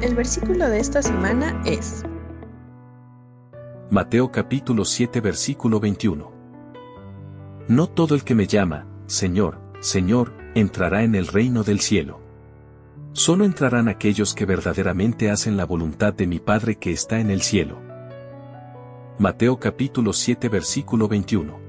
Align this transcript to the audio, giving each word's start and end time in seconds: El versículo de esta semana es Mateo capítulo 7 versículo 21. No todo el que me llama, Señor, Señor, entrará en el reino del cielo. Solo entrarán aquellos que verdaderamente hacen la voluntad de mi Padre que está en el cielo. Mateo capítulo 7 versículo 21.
El 0.00 0.14
versículo 0.14 0.68
de 0.68 0.78
esta 0.78 1.02
semana 1.02 1.60
es 1.66 2.04
Mateo 3.90 4.30
capítulo 4.30 4.84
7 4.84 5.20
versículo 5.20 5.80
21. 5.80 6.30
No 7.66 7.86
todo 7.88 8.14
el 8.14 8.22
que 8.22 8.36
me 8.36 8.46
llama, 8.46 8.86
Señor, 9.06 9.58
Señor, 9.80 10.34
entrará 10.54 11.02
en 11.02 11.16
el 11.16 11.26
reino 11.26 11.64
del 11.64 11.80
cielo. 11.80 12.20
Solo 13.12 13.44
entrarán 13.44 13.88
aquellos 13.88 14.34
que 14.34 14.46
verdaderamente 14.46 15.32
hacen 15.32 15.56
la 15.56 15.66
voluntad 15.66 16.14
de 16.14 16.28
mi 16.28 16.38
Padre 16.38 16.76
que 16.76 16.92
está 16.92 17.18
en 17.18 17.30
el 17.30 17.42
cielo. 17.42 17.80
Mateo 19.18 19.58
capítulo 19.58 20.12
7 20.12 20.48
versículo 20.48 21.08
21. 21.08 21.67